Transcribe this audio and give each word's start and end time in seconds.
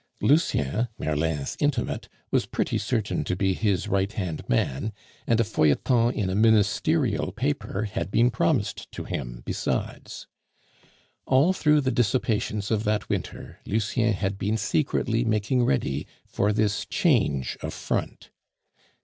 Lucien, 0.19 0.87
Merlin's 0.97 1.55
intimate, 1.59 2.09
was 2.31 2.47
pretty 2.47 2.79
certain 2.79 3.23
to 3.23 3.35
be 3.35 3.53
his 3.53 3.87
right 3.87 4.13
hand 4.13 4.41
man, 4.49 4.91
and 5.27 5.39
a 5.39 5.43
feuilleton 5.43 6.11
in 6.11 6.27
a 6.27 6.33
Ministerial 6.33 7.31
paper 7.31 7.83
had 7.83 8.09
been 8.09 8.31
promised 8.31 8.91
to 8.93 9.03
him 9.03 9.43
besides. 9.45 10.25
All 11.27 11.53
through 11.53 11.81
the 11.81 11.91
dissipations 11.91 12.71
of 12.71 12.83
that 12.83 13.09
winter 13.09 13.59
Lucien 13.67 14.13
had 14.13 14.39
been 14.39 14.57
secretly 14.57 15.23
making 15.23 15.65
ready 15.65 16.07
for 16.25 16.51
this 16.51 16.87
change 16.87 17.55
of 17.61 17.71
front. 17.71 18.31